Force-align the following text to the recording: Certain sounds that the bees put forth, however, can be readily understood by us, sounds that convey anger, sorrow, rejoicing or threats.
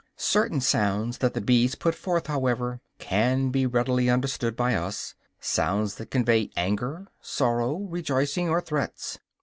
Certain 0.17 0.59
sounds 0.59 1.19
that 1.19 1.35
the 1.35 1.39
bees 1.41 1.75
put 1.75 1.93
forth, 1.93 2.25
however, 2.25 2.81
can 2.97 3.51
be 3.51 3.67
readily 3.67 4.09
understood 4.09 4.55
by 4.55 4.73
us, 4.73 5.13
sounds 5.39 5.93
that 5.97 6.09
convey 6.09 6.49
anger, 6.57 7.05
sorrow, 7.21 7.75
rejoicing 7.77 8.49
or 8.49 8.61
threats. 8.61 9.19